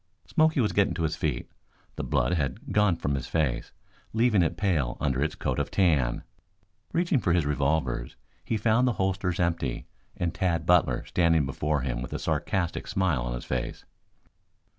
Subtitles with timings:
[0.25, 1.47] Smoky was getting to his feet.
[1.95, 3.71] The blood had gone from his face,
[4.13, 6.23] leaving it pale under its coat of tan.
[6.91, 9.85] Reaching for his revolvers he found the holsters empty
[10.17, 13.85] and Tad Butler standing before him with a sarcastic smile on his face.